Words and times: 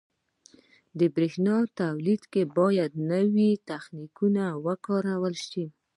•د 0.99 1.01
برېښنا 1.15 1.57
تولید 1.81 2.21
کې 2.33 2.41
باید 2.57 2.91
نوي 3.11 3.51
تخنیکونه 3.69 4.43
وکارول 4.65 5.35
شي. 5.49 5.65